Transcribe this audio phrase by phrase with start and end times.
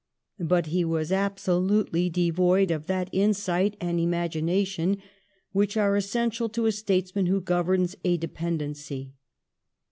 [0.39, 4.97] But he was absolutely devoid of that insight and imagination
[5.51, 9.11] which are essential to a statesman who governs a dependency.